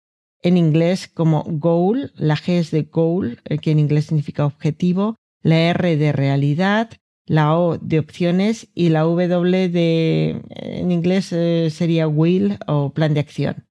en 0.42 0.56
inglés 0.56 1.08
como 1.08 1.44
goal, 1.46 2.10
la 2.16 2.36
G 2.36 2.54
es 2.54 2.70
de 2.70 2.84
goal, 2.84 3.42
eh, 3.44 3.58
que 3.58 3.72
en 3.72 3.78
inglés 3.78 4.06
significa 4.06 4.46
objetivo, 4.46 5.16
la 5.42 5.58
R 5.58 5.98
de 5.98 6.12
realidad, 6.12 6.88
la 7.26 7.54
O 7.54 7.76
de 7.76 7.98
opciones 7.98 8.70
y 8.74 8.88
la 8.88 9.00
W 9.00 9.68
de 9.68 10.40
en 10.48 10.90
inglés 10.90 11.34
eh, 11.34 11.68
sería 11.70 12.08
will 12.08 12.56
o 12.66 12.94
plan 12.94 13.12
de 13.12 13.20
acción. 13.20 13.67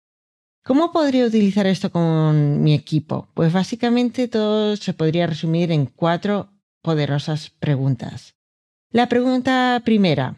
¿Cómo 0.66 0.94
podría 0.94 1.26
utilizar 1.26 1.68
esto 1.68 1.92
con 1.92 2.64
mi 2.64 2.74
equipo? 2.74 3.28
Pues 3.34 3.52
básicamente 3.52 4.30
todo 4.30 4.78
se 4.78 4.94
podría 4.94 5.28
resumir 5.28 5.74
en 5.74 5.88
cuatro 5.88 6.54
poderosas 6.82 7.50
preguntas. 7.50 8.36
La 8.90 9.10
pregunta 9.10 9.82
primera 9.84 10.38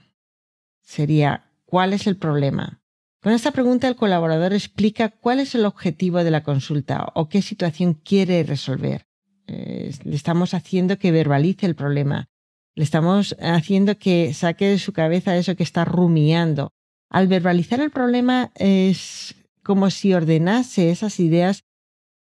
sería, 0.82 1.52
¿cuál 1.66 1.94
es 1.94 2.08
el 2.08 2.18
problema? 2.18 2.82
Con 3.22 3.34
esta 3.34 3.52
pregunta 3.52 3.88
el 3.88 3.96
colaborador 3.96 4.54
explica 4.54 5.10
cuál 5.10 5.40
es 5.40 5.54
el 5.54 5.66
objetivo 5.66 6.24
de 6.24 6.32
la 6.32 6.44
consulta 6.44 7.12
o 7.14 7.30
qué 7.30 7.44
situación 7.44 7.94
quiere 7.94 8.42
resolver. 8.44 9.06
Le 9.46 10.16
estamos 10.16 10.56
haciendo 10.56 10.98
que 10.98 11.12
verbalice 11.12 11.68
el 11.68 11.76
problema. 11.76 12.30
Le 12.74 12.84
estamos 12.84 13.36
haciendo 13.40 14.00
que 14.00 14.34
saque 14.34 14.66
de 14.70 14.80
su 14.80 14.92
cabeza 14.92 15.38
eso 15.38 15.56
que 15.56 15.64
está 15.64 15.86
rumiando. 15.86 16.72
Al 17.12 17.28
verbalizar 17.28 17.80
el 17.80 17.92
problema 17.92 18.52
es 18.56 19.36
como 19.66 19.90
si 19.90 20.14
ordenase 20.14 20.92
esas 20.92 21.20
ideas 21.20 21.66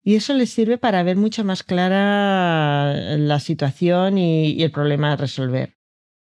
y 0.02 0.16
eso 0.16 0.32
le 0.34 0.46
sirve 0.46 0.78
para 0.78 1.02
ver 1.02 1.16
mucho 1.16 1.44
más 1.44 1.62
clara 1.62 3.16
la 3.16 3.40
situación 3.40 4.18
y 4.18 4.62
el 4.62 4.72
problema 4.72 5.12
a 5.12 5.16
resolver. 5.16 5.78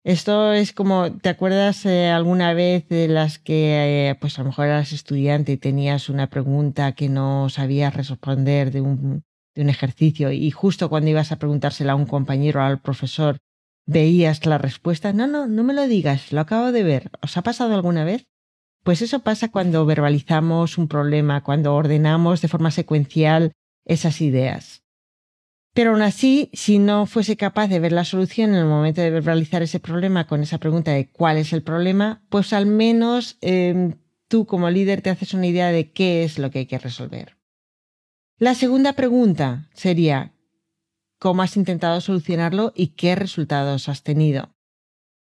Esto 0.03 0.55
es 0.55 0.73
como, 0.73 1.13
¿te 1.19 1.29
acuerdas 1.29 1.85
eh, 1.85 2.09
alguna 2.09 2.55
vez 2.55 2.89
de 2.89 3.07
las 3.07 3.39
que, 3.39 4.09
eh, 4.09 4.15
pues 4.15 4.39
a 4.39 4.43
lo 4.43 4.49
mejor 4.49 4.67
eras 4.67 4.93
estudiante 4.93 5.53
y 5.53 5.57
tenías 5.59 6.09
una 6.09 6.31
pregunta 6.31 6.93
que 6.93 7.11
no 7.11 7.51
sabías 7.51 7.95
responder 7.95 8.71
de 8.71 8.81
un, 8.81 9.25
de 9.55 9.63
un 9.63 9.69
ejercicio 9.69 10.33
y 10.33 10.51
justo 10.51 10.89
cuando 10.89 11.11
ibas 11.11 11.33
a 11.33 11.39
preguntársela 11.39 11.93
a 11.93 11.97
un 11.97 12.07
compañero 12.07 12.61
o 12.61 12.63
al 12.63 12.81
profesor 12.81 13.41
veías 13.87 14.47
la 14.47 14.57
respuesta? 14.57 15.13
No, 15.13 15.27
no, 15.27 15.47
no 15.47 15.65
me 15.65 15.75
lo 15.75 15.87
digas, 15.87 16.33
lo 16.33 16.41
acabo 16.41 16.73
de 16.73 16.83
ver. 16.83 17.11
¿Os 17.21 17.37
ha 17.37 17.43
pasado 17.43 17.75
alguna 17.75 18.05
vez? 18.05 18.27
Pues 18.83 19.03
eso 19.03 19.21
pasa 19.21 19.51
cuando 19.51 19.85
verbalizamos 19.85 20.79
un 20.79 20.89
problema, 20.89 21.43
cuando 21.43 21.75
ordenamos 21.75 22.41
de 22.41 22.49
forma 22.49 22.71
secuencial 22.71 23.53
esas 23.85 24.21
ideas. 24.21 24.83
Pero 25.73 25.93
aún 25.93 26.03
así, 26.03 26.51
si 26.53 26.79
no 26.79 27.07
fuese 27.07 27.37
capaz 27.37 27.69
de 27.69 27.79
ver 27.79 27.93
la 27.93 28.05
solución 28.05 28.51
en 28.51 28.57
el 28.57 28.67
momento 28.67 29.01
de 29.03 29.11
verbalizar 29.11 29.63
ese 29.63 29.79
problema 29.79 30.27
con 30.27 30.43
esa 30.43 30.59
pregunta 30.59 30.93
de 30.93 31.09
cuál 31.11 31.37
es 31.37 31.53
el 31.53 31.63
problema, 31.63 32.23
pues 32.29 32.53
al 32.53 32.67
menos 32.67 33.39
em, 33.41 33.99
tú 34.27 34.47
como 34.47 34.69
líder 34.71 35.01
te 35.03 35.11
haces 35.11 35.33
una 35.35 35.47
idea 35.47 35.71
de 35.71 35.93
qué 35.93 36.25
es 36.25 36.39
lo 36.39 36.51
que 36.51 36.61
hay 36.61 36.67
que 36.67 36.79
resolver. 36.79 37.37
La 38.39 38.55
segunda 38.55 38.95
pregunta 38.95 39.69
sería, 39.75 40.33
¿cómo 41.19 41.43
has 41.43 41.57
intentado 41.57 42.01
solucionarlo 42.01 42.73
y 42.75 42.89
qué 42.89 43.15
resultados 43.15 43.89
has 43.89 44.03
tenido? 44.03 44.55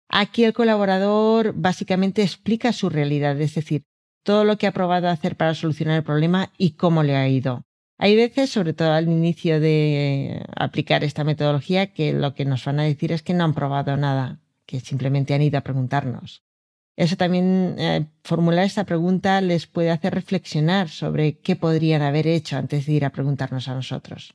Aquí 0.08 0.44
el 0.44 0.54
colaborador 0.54 1.52
básicamente 1.54 2.22
explica 2.22 2.72
su 2.72 2.88
realidad, 2.88 3.40
es 3.40 3.54
decir, 3.54 3.84
todo 4.22 4.44
lo 4.44 4.58
que 4.58 4.66
ha 4.66 4.72
probado 4.72 5.08
hacer 5.08 5.36
para 5.36 5.54
solucionar 5.54 5.96
el 5.96 6.02
problema 6.02 6.52
y 6.58 6.72
cómo 6.72 7.02
le 7.02 7.16
ha 7.16 7.28
ido. 7.28 7.62
Hay 7.98 8.14
veces, 8.14 8.50
sobre 8.50 8.74
todo 8.74 8.92
al 8.92 9.08
inicio 9.08 9.60
de 9.60 10.42
aplicar 10.56 11.02
esta 11.02 11.24
metodología, 11.24 11.92
que 11.92 12.12
lo 12.12 12.34
que 12.34 12.44
nos 12.44 12.64
van 12.64 12.80
a 12.80 12.84
decir 12.84 13.12
es 13.12 13.22
que 13.22 13.34
no 13.34 13.44
han 13.44 13.54
probado 13.54 13.96
nada, 13.96 14.40
que 14.66 14.80
simplemente 14.80 15.34
han 15.34 15.42
ido 15.42 15.58
a 15.58 15.62
preguntarnos. 15.62 16.44
Eso 16.96 17.16
también, 17.16 17.76
eh, 17.78 18.06
formular 18.24 18.64
esta 18.64 18.84
pregunta 18.84 19.40
les 19.40 19.66
puede 19.66 19.90
hacer 19.90 20.14
reflexionar 20.14 20.88
sobre 20.88 21.38
qué 21.38 21.54
podrían 21.54 22.02
haber 22.02 22.26
hecho 22.26 22.56
antes 22.56 22.86
de 22.86 22.92
ir 22.92 23.04
a 23.04 23.10
preguntarnos 23.10 23.68
a 23.68 23.74
nosotros. 23.74 24.34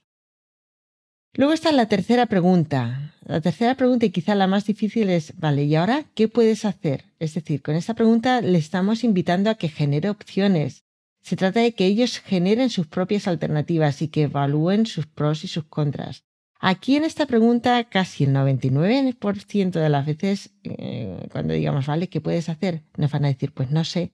Luego 1.36 1.54
está 1.54 1.72
la 1.72 1.88
tercera 1.88 2.28
pregunta. 2.28 3.16
La 3.26 3.42
tercera 3.42 3.76
pregunta 3.76 4.06
y 4.06 4.12
quizá 4.12 4.36
la 4.36 4.48
más 4.48 4.66
difícil 4.66 5.10
es, 5.10 5.34
vale, 5.40 5.64
¿y 5.64 5.76
ahora 5.76 6.06
qué 6.14 6.28
puedes 6.28 6.64
hacer? 6.64 7.06
Es 7.20 7.34
decir, 7.34 7.62
con 7.62 7.76
esta 7.76 7.96
pregunta 7.96 8.42
le 8.42 8.58
estamos 8.58 9.04
invitando 9.04 9.50
a 9.50 9.56
que 9.56 9.70
genere 9.70 10.10
opciones, 10.10 10.84
se 11.24 11.38
trata 11.38 11.62
de 11.62 11.74
que 11.74 11.86
ellos 11.86 12.20
generen 12.20 12.70
sus 12.70 12.86
propias 12.86 13.28
alternativas 13.28 14.02
y 14.02 14.10
que 14.10 14.24
evalúen 14.24 14.86
sus 14.86 15.08
pros 15.08 15.44
y 15.46 15.48
sus 15.48 15.64
contras. 15.64 16.26
Aquí 16.60 16.98
en 16.98 17.06
esta 17.06 17.26
pregunta, 17.26 17.86
casi 17.86 18.26
el 18.26 18.32
99% 18.34 19.72
de 19.72 19.90
las 19.90 20.06
veces, 20.06 20.54
eh, 20.64 21.28
cuando 21.32 21.54
digamos, 21.54 21.88
vale, 21.88 22.10
¿qué 22.10 22.22
puedes 22.22 22.50
hacer? 22.50 22.84
Nos 22.98 23.12
van 23.12 23.26
a 23.26 23.30
decir, 23.30 23.54
pues 23.54 23.72
no 23.72 23.84
sé. 23.86 24.14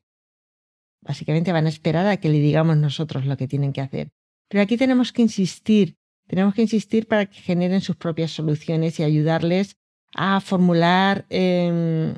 Básicamente 1.02 1.52
van 1.52 1.66
a 1.66 1.70
esperar 1.70 2.06
a 2.06 2.18
que 2.18 2.30
le 2.30 2.40
digamos 2.40 2.78
nosotros 2.78 3.26
lo 3.26 3.38
que 3.38 3.48
tienen 3.48 3.74
que 3.74 3.82
hacer. 3.82 4.10
Pero 4.48 4.64
aquí 4.64 4.78
tenemos 4.78 5.12
que 5.12 5.22
insistir, 5.24 5.96
tenemos 6.30 6.54
que 6.54 6.62
insistir 6.62 7.08
para 7.08 7.26
que 7.26 7.42
generen 7.42 7.82
sus 7.82 7.96
propias 7.96 8.30
soluciones 8.30 9.00
y 9.00 9.04
ayudarles 9.04 9.78
a 10.14 10.40
formular 10.40 11.26
em, 11.30 12.14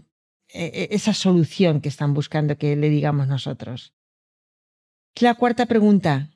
e, 0.50 0.66
e, 0.66 0.88
esa 0.92 1.14
solución 1.14 1.80
que 1.80 1.88
están 1.88 2.14
buscando 2.14 2.58
que 2.58 2.76
le 2.76 2.90
digamos 2.90 3.30
nosotros. 3.30 3.94
La 5.22 5.36
cuarta 5.36 5.66
pregunta, 5.66 6.30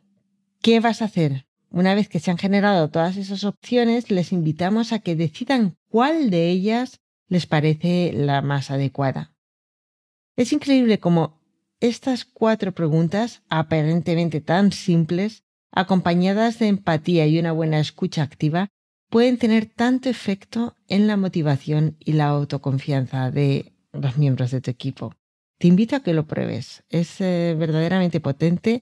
¿qué 0.62 0.80
vas 0.80 1.02
a 1.02 1.06
hacer? 1.06 1.48
Una 1.70 1.96
vez 1.96 2.08
que 2.08 2.22
se 2.22 2.32
han 2.32 2.38
generado 2.38 2.90
todas 2.90 3.18
esas 3.18 3.44
opciones, 3.44 4.10
les 4.10 4.32
invitamos 4.32 4.94
a 4.94 5.00
que 5.00 5.18
decidan 5.18 5.76
cuál 5.90 6.30
de 6.30 6.50
ellas 6.50 7.02
les 7.28 7.46
parece 7.46 8.14
la 8.14 8.42
más 8.42 8.72
adecuada. 8.72 9.34
Es 10.38 10.54
increíble 10.54 11.00
cómo 11.00 11.42
estas 11.82 12.24
cuatro 12.24 12.72
preguntas, 12.72 13.44
aparentemente 13.50 14.40
tan 14.40 14.72
simples, 14.72 15.45
acompañadas 15.76 16.58
de 16.60 16.68
empatía 16.68 17.28
y 17.28 17.38
una 17.38 17.52
buena 17.52 17.80
escucha 17.80 18.24
activa, 18.24 18.70
pueden 19.10 19.38
tener 19.38 19.66
tanto 19.68 20.10
efecto 20.10 20.76
en 20.88 21.08
la 21.08 21.18
motivación 21.18 21.98
y 22.00 22.14
la 22.14 22.28
autoconfianza 22.28 23.30
de 23.30 23.74
los 23.92 24.18
miembros 24.18 24.52
de 24.52 24.62
tu 24.62 24.72
equipo. 24.72 25.14
Te 25.60 25.68
invito 25.68 25.96
a 25.96 26.02
que 26.02 26.14
lo 26.14 26.26
pruebes. 26.26 26.84
Es 26.90 27.22
eh, 27.22 27.56
verdaderamente 27.58 28.20
potente 28.20 28.82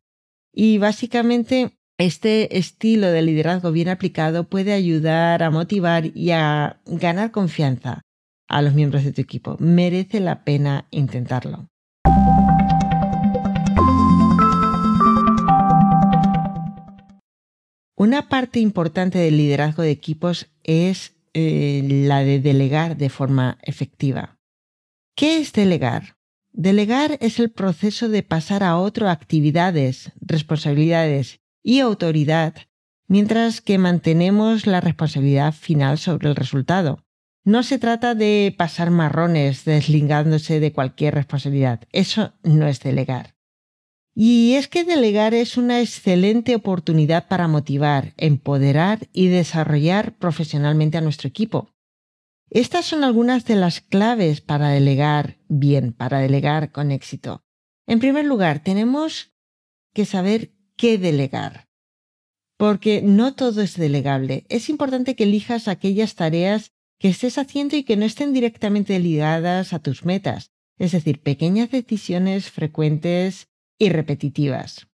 y 0.54 0.78
básicamente 0.78 1.78
este 1.98 2.58
estilo 2.58 3.08
de 3.08 3.22
liderazgo 3.22 3.72
bien 3.72 3.90
aplicado 3.90 4.50
puede 4.50 4.74
ayudar 4.74 5.44
a 5.44 5.52
motivar 5.52 6.06
y 6.16 6.32
a 6.32 6.82
ganar 6.86 7.32
confianza 7.32 8.02
a 8.48 8.62
los 8.62 8.74
miembros 8.74 9.04
de 9.04 9.14
tu 9.14 9.22
equipo. 9.22 9.58
Merece 9.60 10.20
la 10.20 10.44
pena 10.44 10.88
intentarlo. 10.92 11.68
Una 17.96 18.28
parte 18.28 18.60
importante 18.60 19.20
del 19.20 19.38
liderazgo 19.38 19.84
de 19.84 19.92
equipos 19.92 20.48
es 20.64 21.14
eh, 21.34 21.82
la 22.08 22.24
de 22.24 22.40
delegar 22.40 22.98
de 22.98 23.10
forma 23.10 23.58
efectiva. 23.62 24.40
¿Qué 25.16 25.38
es 25.38 25.54
delegar? 25.54 26.18
Delegar 26.52 27.18
es 27.22 27.40
el 27.40 27.52
proceso 27.52 28.10
de 28.10 28.24
pasar 28.24 28.64
a 28.64 28.78
otro 28.78 29.10
actividades, 29.10 30.12
responsabilidades 30.22 31.40
y 31.64 31.80
autoridad, 31.80 32.56
mientras 33.08 33.62
que 33.62 33.78
mantenemos 33.78 34.66
la 34.66 34.82
responsabilidad 34.82 35.54
final 35.54 35.98
sobre 35.98 36.30
el 36.30 36.36
resultado. 36.36 37.04
No 37.44 37.62
se 37.62 37.78
trata 37.78 38.16
de 38.16 38.56
pasar 38.58 38.90
marrones 38.90 39.66
deslingándose 39.66 40.60
de 40.60 40.72
cualquier 40.72 41.16
responsabilidad. 41.16 41.82
Eso 41.92 42.34
no 42.44 42.68
es 42.68 42.80
delegar. 42.80 43.33
Y 44.16 44.54
es 44.54 44.68
que 44.68 44.84
delegar 44.84 45.34
es 45.34 45.58
una 45.58 45.82
excelente 45.82 46.56
oportunidad 46.56 47.28
para 47.28 47.48
motivar, 47.48 48.14
empoderar 48.18 49.10
y 49.12 49.28
desarrollar 49.28 50.16
profesionalmente 50.18 50.98
a 50.98 51.02
nuestro 51.02 51.28
equipo. 51.28 51.72
Estas 52.52 52.86
son 52.86 53.04
algunas 53.04 53.46
de 53.46 53.56
las 53.56 53.82
claves 53.82 54.40
para 54.40 54.70
delegar 54.70 55.40
bien, 55.48 55.94
para 55.94 56.20
delegar 56.20 56.72
con 56.72 56.92
éxito. 56.92 57.44
En 57.88 58.00
primer 58.00 58.26
lugar, 58.26 58.62
tenemos 58.64 59.34
que 59.94 60.06
saber 60.06 60.54
qué 60.76 61.00
delegar, 61.00 61.68
porque 62.58 63.02
no 63.02 63.34
todo 63.34 63.62
es 63.62 63.76
delegable. 63.76 64.46
Es 64.50 64.70
importante 64.70 65.16
que 65.16 65.24
elijas 65.24 65.68
aquellas 65.68 66.14
tareas 66.14 66.72
que 67.00 67.10
estés 67.10 67.40
haciendo 67.40 67.76
y 67.76 67.84
que 67.84 67.98
no 67.98 68.06
estén 68.06 68.34
directamente 68.34 69.00
ligadas 69.00 69.74
a 69.74 69.80
tus 69.80 70.06
metas, 70.06 70.52
es 70.78 70.92
decir, 70.92 71.22
pequeñas 71.22 71.72
decisiones 71.72 72.52
frecuentes 72.52 73.48
y 73.78 73.90
repetitivas. 73.90 74.88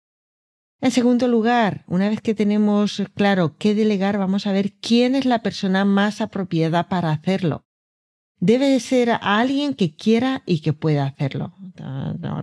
En 0.80 0.92
segundo 0.92 1.26
lugar, 1.26 1.84
una 1.88 2.08
vez 2.08 2.20
que 2.20 2.34
tenemos 2.34 3.02
claro 3.14 3.56
qué 3.58 3.74
delegar, 3.74 4.16
vamos 4.16 4.46
a 4.46 4.52
ver 4.52 4.74
quién 4.74 5.16
es 5.16 5.24
la 5.24 5.42
persona 5.42 5.84
más 5.84 6.20
apropiada 6.20 6.88
para 6.88 7.10
hacerlo. 7.10 7.64
Debe 8.38 8.78
ser 8.78 9.10
alguien 9.20 9.74
que 9.74 9.96
quiera 9.96 10.44
y 10.46 10.60
que 10.60 10.72
pueda 10.72 11.04
hacerlo. 11.04 11.52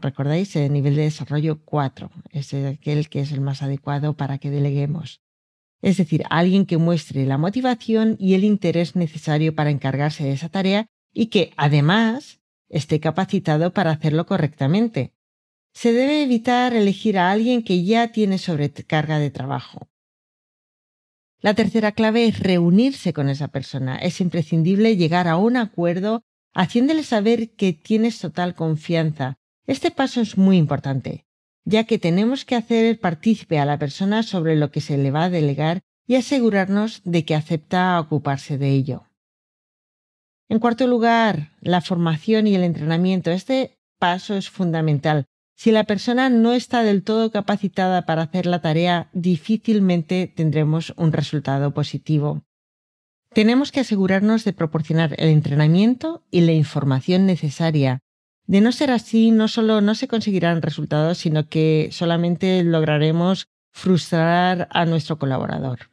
¿Recordáis? 0.02 0.54
El 0.58 0.74
nivel 0.74 0.96
de 0.98 1.04
desarrollo 1.04 1.64
4 1.64 2.12
es 2.32 2.54
aquel 2.54 3.08
que 3.08 3.22
es 3.22 3.32
el 3.32 3.40
más 3.40 3.62
adecuado 3.62 4.18
para 4.18 4.38
que 4.38 4.50
deleguemos. 4.50 5.22
Es 5.82 5.96
decir, 5.96 6.26
alguien 6.30 6.66
que 6.66 6.78
muestre 6.78 7.26
la 7.26 7.38
motivación 7.38 8.18
y 8.20 8.34
el 8.34 8.44
interés 8.44 8.98
necesario 8.98 9.56
para 9.56 9.70
encargarse 9.70 10.26
de 10.26 10.34
esa 10.34 10.50
tarea 10.50 10.88
y 11.14 11.28
que, 11.28 11.54
además, 11.56 12.42
esté 12.68 13.00
capacitado 13.00 13.72
para 13.72 13.92
hacerlo 13.92 14.26
correctamente 14.26 15.15
se 15.76 15.92
debe 15.92 16.24
evitar 16.24 16.74
elegir 16.74 17.20
a 17.20 17.32
alguien 17.32 17.62
que 17.62 17.84
ya 17.84 18.14
tiene 18.14 18.38
sobrecarga 18.38 19.20
de 19.20 19.30
trabajo. 19.30 19.90
La 21.42 21.54
tercera 21.54 21.92
clave 21.92 22.28
es 22.28 22.40
reunirse 22.40 23.12
con 23.12 23.28
esa 23.28 23.50
persona. 23.50 23.98
Es 23.98 24.22
imprescindible 24.22 24.96
llegar 24.96 25.28
a 25.28 25.36
un 25.36 25.58
acuerdo 25.58 26.24
haciéndole 26.54 27.04
saber 27.04 27.52
que 27.56 27.74
tienes 27.74 28.20
total 28.20 28.56
confianza. 28.56 29.38
Este 29.68 29.92
paso 29.92 30.22
es 30.22 30.38
muy 30.38 30.56
importante, 30.58 31.26
ya 31.66 31.84
que 31.84 32.00
tenemos 32.00 32.46
que 32.46 32.56
hacer 32.56 32.98
partícipe 33.02 33.60
a 33.60 33.66
la 33.66 33.78
persona 33.78 34.24
sobre 34.24 34.56
lo 34.56 34.72
que 34.72 34.80
se 34.80 34.98
le 34.98 35.12
va 35.12 35.26
a 35.26 35.30
delegar 35.30 35.82
y 36.08 36.16
asegurarnos 36.16 37.02
de 37.04 37.26
que 37.26 37.36
acepta 37.36 38.00
ocuparse 38.00 38.58
de 38.58 38.70
ello. 38.70 39.04
En 40.48 40.60
cuarto 40.60 40.88
lugar, 40.88 41.52
la 41.60 41.82
formación 41.82 42.48
y 42.48 42.56
el 42.56 42.64
entrenamiento. 42.64 43.30
Este 43.32 43.78
paso 44.00 44.36
es 44.36 44.50
fundamental 44.50 45.28
si 45.56 45.72
la 45.72 45.86
persona 45.86 46.30
no 46.30 46.54
está 46.54 46.84
del 46.84 47.04
todo 47.04 47.32
capacitada 47.32 48.06
para 48.06 48.24
hacer 48.24 48.46
la 48.46 48.62
tarea, 48.62 49.10
difícilmente 49.14 50.32
tendremos 50.34 50.94
un 50.98 51.14
resultado 51.14 51.74
positivo. 51.74 52.44
Tenemos 53.34 53.72
que 53.72 53.80
asegurarnos 53.80 54.44
de 54.44 54.54
proporcionar 54.54 55.16
el 55.18 55.30
entrenamiento 55.30 56.24
y 56.30 56.42
la 56.42 56.52
información 56.52 57.26
necesaria. 57.26 58.00
De 58.48 58.62
no 58.62 58.72
ser 58.72 58.92
así, 58.92 59.32
no 59.32 59.48
solo 59.48 59.82
no 59.82 59.96
se 59.96 60.08
conseguirán 60.08 60.62
resultados, 60.62 61.18
sino 61.18 61.48
que 61.48 61.90
solamente 61.92 62.64
lograremos 62.64 63.48
frustrar 63.72 64.68
a 64.72 64.86
nuestro 64.86 65.18
colaborador. 65.18 65.90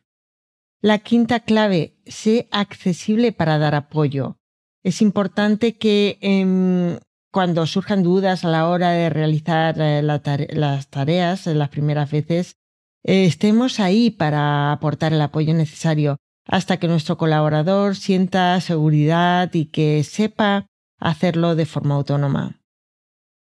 La 0.81 0.99
quinta 0.99 1.41
clave, 1.41 1.97
sé 2.07 2.49
accesible 2.51 3.33
para 3.33 3.59
dar 3.59 3.75
apoyo. 3.75 4.39
Es 4.83 5.01
importante 5.01 5.79
que 5.79 6.19
en 6.21 6.99
cuando 7.33 7.67
surjan 7.67 8.03
dudas 8.03 8.45
a 8.45 8.49
la 8.49 8.69
hora 8.69 8.91
de 8.91 9.09
realizar 9.09 9.81
eh, 9.81 10.03
las 10.03 10.89
tareas 10.89 11.47
en 11.47 11.59
las 11.59 11.71
primeras 11.71 12.11
veces, 12.11 12.57
eh, 13.05 13.25
estemos 13.25 13.81
ahí 13.81 14.11
para 14.11 14.71
aportar 14.71 15.13
el 15.13 15.21
apoyo 15.23 15.55
necesario 15.55 16.19
hasta 16.47 16.77
que 16.77 16.89
nuestro 16.89 17.17
colaborador 17.17 17.97
sienta 17.97 18.61
seguridad 18.61 19.53
y 19.55 19.67
que 19.67 20.05
sepa 20.05 20.67
hacerlo 20.99 21.57
de 21.57 21.67
forma 21.67 21.95
autónoma. 21.95 22.61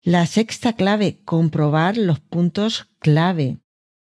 La 0.02 0.26
sexta 0.26 0.74
clave, 0.74 1.22
comprobar 1.24 1.96
los 1.96 2.20
puntos 2.20 2.88
clave. 2.98 3.58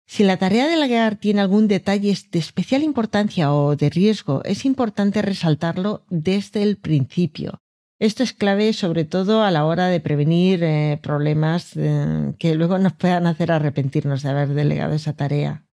Si 0.06 0.24
la 0.24 0.36
tarea 0.36 0.64
de 0.64 0.72
delegar 0.72 1.16
tiene 1.16 1.40
algún 1.40 1.68
detalle 1.68 2.16
de 2.30 2.38
especial 2.38 2.82
importancia 2.82 3.52
o 3.52 3.76
de 3.76 3.90
riesgo, 3.90 4.42
es 4.44 4.64
importante 4.64 5.22
resaltarlo 5.22 6.04
desde 6.10 6.62
el 6.62 6.76
principio. 6.76 7.60
Esto 8.02 8.24
es 8.24 8.32
clave 8.32 8.72
sobre 8.72 9.04
todo 9.04 9.44
a 9.44 9.52
la 9.52 9.64
hora 9.64 9.86
de 9.86 10.00
prevenir 10.00 10.64
eh, 10.64 10.98
problemas 11.00 11.76
eh, 11.76 12.34
que 12.36 12.56
luego 12.56 12.76
nos 12.78 12.94
puedan 12.94 13.28
hacer 13.28 13.52
arrepentirnos 13.52 14.24
de 14.24 14.30
haber 14.30 14.48
delegado 14.48 14.94
esa 14.94 15.12
tarea. 15.12 15.68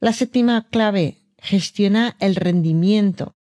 La 0.00 0.12
séptima 0.12 0.66
clave, 0.70 1.18
gestiona 1.38 2.16
el 2.18 2.34
rendimiento. 2.34 3.36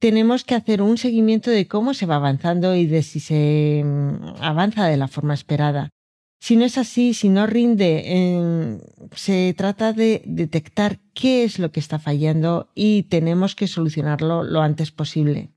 Tenemos 0.00 0.42
que 0.42 0.56
hacer 0.56 0.82
un 0.82 0.98
seguimiento 0.98 1.52
de 1.52 1.68
cómo 1.68 1.94
se 1.94 2.06
va 2.06 2.16
avanzando 2.16 2.74
y 2.74 2.86
de 2.86 3.04
si 3.04 3.20
se 3.20 3.84
mm, 3.84 4.42
avanza 4.42 4.84
de 4.88 4.96
la 4.96 5.06
forma 5.06 5.34
esperada. 5.34 5.90
Si 6.40 6.56
no 6.56 6.64
es 6.64 6.78
así, 6.78 7.14
si 7.14 7.28
no 7.28 7.46
rinde, 7.46 8.80
se 9.14 9.54
trata 9.56 9.92
de 9.92 10.20
detectar 10.26 10.98
qué 11.14 11.44
es 11.44 11.60
lo 11.60 11.70
que 11.70 11.78
está 11.78 12.00
fallando 12.00 12.72
y 12.74 13.04
tenemos 13.04 13.54
que 13.54 13.68
solucionarlo 13.68 14.42
lo 14.42 14.62
antes 14.62 14.90
posible. 14.90 15.51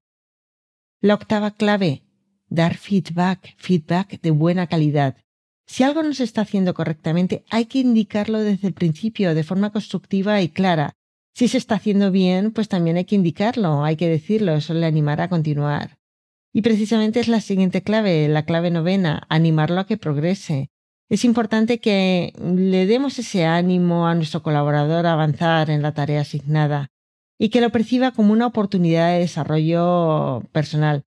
La 1.05 1.13
octava 1.13 1.51
clave, 1.51 2.01
dar 2.49 2.77
feedback, 2.77 3.53
feedback 3.59 4.19
de 4.21 4.31
buena 4.31 4.65
calidad. 4.65 5.15
Si 5.67 5.83
algo 5.83 6.01
no 6.01 6.15
se 6.15 6.23
está 6.23 6.41
haciendo 6.41 6.73
correctamente, 6.73 7.45
hay 7.51 7.65
que 7.65 7.77
indicarlo 7.77 8.39
desde 8.39 8.67
el 8.67 8.73
principio 8.73 9.35
de 9.35 9.43
forma 9.43 9.69
constructiva 9.69 10.41
y 10.41 10.49
clara. 10.49 10.93
Si 11.35 11.47
se 11.47 11.59
está 11.59 11.75
haciendo 11.75 12.09
bien, 12.09 12.51
pues 12.51 12.69
también 12.69 12.97
hay 12.97 13.05
que 13.05 13.13
indicarlo, 13.13 13.83
hay 13.83 13.97
que 13.97 14.09
decirlo, 14.09 14.55
eso 14.55 14.73
le 14.73 14.87
animará 14.87 15.25
a 15.25 15.29
continuar. 15.29 15.99
Y 16.51 16.63
precisamente 16.63 17.19
es 17.19 17.27
la 17.27 17.39
siguiente 17.39 17.83
clave, 17.83 18.27
la 18.27 18.45
clave 18.45 18.71
novena, 18.71 19.27
animarlo 19.29 19.81
a 19.81 19.85
que 19.85 19.97
progrese. 19.97 20.71
Es 21.07 21.23
importante 21.23 21.77
que 21.77 22.33
le 22.39 22.87
demos 22.87 23.19
ese 23.19 23.45
ánimo 23.45 24.07
a 24.07 24.15
nuestro 24.15 24.41
colaborador 24.41 25.05
a 25.05 25.13
avanzar 25.13 25.69
en 25.69 25.83
la 25.83 25.93
tarea 25.93 26.21
asignada 26.21 26.89
y 27.37 27.49
que 27.49 27.61
lo 27.61 27.69
perciba 27.69 28.11
como 28.11 28.33
una 28.33 28.47
oportunidad 28.47 29.11
de 29.11 29.19
desarrollo 29.19 30.43
personal. 30.51 31.03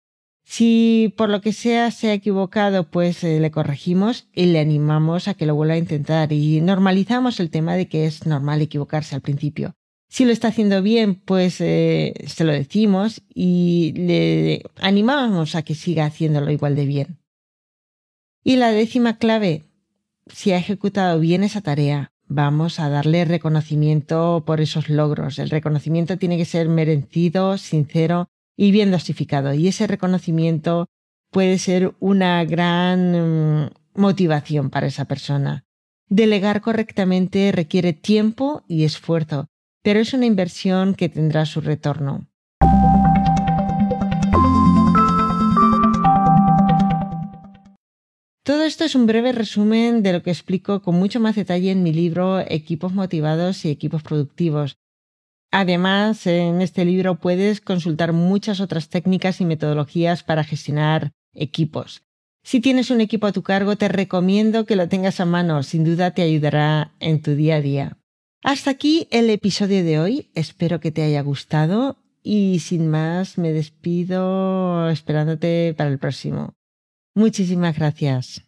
Si 0.45 1.15
por 1.17 1.31
lo 1.31 1.41
que 1.41 1.53
sea 1.53 1.91
se 1.91 2.11
ha 2.11 2.13
equivocado, 2.13 2.91
pues 2.91 3.25
eh, 3.25 3.41
le 3.41 3.51
corregimos 3.51 4.29
y 4.35 4.47
le 4.47 4.61
animamos 4.61 5.27
a 5.27 5.35
que 5.35 5.47
lo 5.47 5.55
vuelva 5.55 5.75
a 5.75 5.79
intentar 5.79 6.33
y 6.33 6.61
normalizamos 6.61 7.41
el 7.41 7.51
tema 7.51 7.77
de 7.77 7.89
que 7.89 8.07
es 8.07 8.27
normal 8.27 8.61
equivocarse 8.61 9.15
al 9.15 9.23
principio. 9.23 9.75
Si 10.09 10.25
lo 10.25 10.33
está 10.33 10.49
haciendo 10.49 10.83
bien, 10.83 11.17
pues 11.17 11.61
eh, 11.61 12.15
se 12.27 12.45
lo 12.45 12.53
decimos 12.53 13.23
y 13.35 13.95
le 13.97 14.63
animamos 14.81 15.55
a 15.57 15.63
que 15.63 15.75
siga 15.75 16.05
haciéndolo 16.05 16.51
igual 16.51 16.77
de 16.77 16.87
bien. 16.87 17.19
Y 18.45 18.57
la 18.57 18.71
décima 18.71 19.19
clave, 19.19 19.65
si 20.27 20.53
ha 20.53 20.59
ejecutado 20.59 21.19
bien 21.19 21.43
esa 21.43 21.63
tarea, 21.63 22.13
vamos 22.35 22.81
a 22.81 22.89
darle 22.89 23.25
reconocimiento 23.25 24.43
por 24.45 24.61
esos 24.61 24.89
logros. 24.89 25.39
El 25.39 25.51
reconocimiento 25.51 26.19
tiene 26.19 26.37
que 26.37 26.45
ser 26.45 26.69
merecido, 26.69 27.57
sincero 27.59 28.29
y 28.57 28.73
bien 28.73 28.91
dosificado. 28.91 29.55
Y 29.55 29.69
ese 29.69 29.87
reconocimiento 29.87 30.87
puede 31.31 31.59
ser 31.59 31.95
una 32.01 32.45
gran 32.45 33.67
mm, 33.67 33.71
motivación 33.95 34.71
para 34.71 34.89
esa 34.89 35.05
persona. 35.05 35.65
Delegar 36.09 36.61
correctamente 36.61 37.53
requiere 37.53 37.93
tiempo 37.93 38.65
y 38.69 38.85
esfuerzo, 38.85 39.47
pero 39.83 40.01
es 40.01 40.13
una 40.13 40.27
inversión 40.27 40.95
que 40.95 41.09
tendrá 41.09 41.47
su 41.47 41.61
retorno. 41.61 42.27
Todo 48.45 48.65
esto 48.65 48.85
es 48.85 48.95
un 48.95 49.07
breve 49.07 49.33
resumen 49.33 50.03
de 50.03 50.13
lo 50.13 50.23
que 50.23 50.31
explico 50.31 50.83
con 50.83 50.97
mucho 50.97 51.19
más 51.19 51.35
detalle 51.35 51.71
en 51.71 51.83
mi 51.83 51.95
libro 51.95 52.41
Equipos 52.41 52.93
motivados 52.93 53.65
y 53.65 53.71
equipos 53.71 54.03
productivos. 54.03 54.77
Además, 55.51 56.27
en 56.27 56.61
este 56.61 56.85
libro 56.85 57.15
puedes 57.15 57.63
consultar 57.63 58.13
muchas 58.13 58.61
otras 58.61 58.91
técnicas 58.91 59.41
y 59.41 59.47
metodologías 59.47 60.23
para 60.25 60.45
gestionar 60.45 61.13
equipos. 61.33 62.03
Si 62.43 62.61
tienes 62.61 62.91
un 62.91 63.01
equipo 63.01 63.27
a 63.27 63.33
tu 63.33 63.43
cargo, 63.43 63.77
te 63.77 63.89
recomiendo 63.89 64.67
que 64.67 64.77
lo 64.77 64.91
tengas 64.91 65.21
a 65.21 65.25
mano, 65.25 65.63
sin 65.63 65.83
duda 65.83 66.11
te 66.11 66.21
ayudará 66.21 66.93
en 67.01 67.23
tu 67.23 67.35
día 67.37 67.57
a 67.57 67.61
día. 67.63 67.97
Hasta 68.43 68.73
aquí 68.73 69.09
el 69.11 69.31
episodio 69.31 69.83
de 69.83 69.99
hoy, 69.99 70.31
espero 70.35 70.81
que 70.81 70.91
te 70.91 71.03
haya 71.03 71.23
gustado 71.23 71.97
y 72.23 72.59
sin 72.59 72.91
más 72.91 73.39
me 73.39 73.53
despido 73.53 74.91
esperándote 74.91 75.75
para 75.79 75.89
el 75.89 75.99
próximo. 75.99 76.53
Muchísimas 77.15 77.77
gracias. 77.77 78.43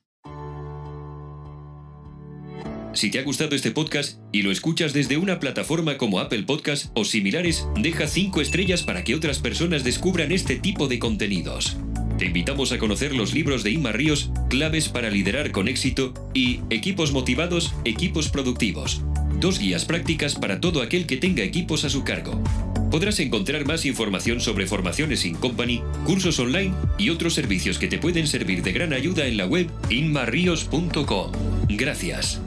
Si 2.97 3.11
te 3.11 3.19
ha 3.19 3.23
gustado 3.23 3.55
este 3.55 3.73
podcast 3.73 4.19
y 4.33 4.41
lo 4.41 4.51
escuchas 4.51 4.95
desde 4.95 5.19
una 5.19 5.39
plataforma 5.39 5.99
como 5.99 6.19
Apple 6.19 6.45
Podcast 6.45 6.87
o 6.95 7.05
similares, 7.05 7.69
deja 7.77 8.07
5 8.07 8.41
estrellas 8.41 8.83
para 8.83 9.05
que 9.05 9.15
otras 9.15 9.39
personas 9.39 9.85
descubran 9.85 10.33
este 10.33 10.57
tipo 10.57 10.89
de 10.89 10.99
contenidos. 10.99 11.77
Te 12.19 12.25
invitamos 12.25 12.73
a 12.73 12.79
conocer 12.79 13.15
los 13.15 13.35
libros 13.35 13.63
de 13.63 13.73
Inma 13.73 13.93
Ríos, 13.93 14.31
Claves 14.49 14.89
para 14.89 15.11
liderar 15.11 15.53
con 15.53 15.69
éxito 15.69 16.15
y 16.33 16.61
Equipos 16.71 17.13
motivados, 17.13 17.75
equipos 17.85 18.31
productivos. 18.31 19.03
Dos 19.39 19.59
guías 19.59 19.85
prácticas 19.85 20.35
para 20.35 20.63
todo 20.63 20.81
aquel 20.81 21.07
que 21.07 21.19
tenga 21.19 21.43
equipos 21.43 21.85
a 21.85 21.91
su 21.91 22.03
cargo. 22.03 22.43
Podrás 22.91 23.21
encontrar 23.21 23.67
más 23.67 23.85
información 23.85 24.41
sobre 24.41 24.67
formaciones 24.67 25.25
in 25.25 25.35
company, 25.35 25.83
cursos 26.05 26.39
online 26.39 26.73
y 26.99 27.11
otros 27.11 27.35
servicios 27.35 27.79
que 27.79 27.89
te 27.89 27.99
pueden 27.99 28.27
servir 28.27 28.63
de 28.63 28.73
gran 28.73 28.93
ayuda 28.93 29.27
en 29.27 29.37
la 29.37 29.47
web 29.47 29.69
inmarrios.com. 29.91 31.33
Gracias. 31.69 32.41